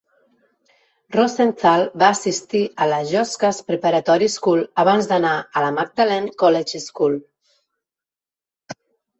Rosenthal 1.15 1.83
va 2.03 2.07
assistir 2.17 2.61
a 2.85 2.87
la 2.93 2.97
Josca's 3.11 3.59
Preparatory 3.69 4.31
School 4.39 4.63
abans 4.85 5.11
d'anar 5.13 5.35
a 5.61 5.65
la 5.67 5.71
Magdalen 5.79 6.33
College 6.45 6.83
School 6.89 7.21